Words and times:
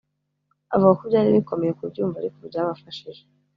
avuga 0.73 0.93
ko 0.99 1.03
byari 1.09 1.29
bikomeye 1.37 1.71
kubyumva 1.79 2.17
ariko 2.17 2.37
byabafashije 2.49 3.21